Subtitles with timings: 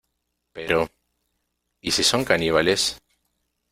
[0.51, 0.89] Pero...¿
[1.81, 2.99] y si son caníbales?.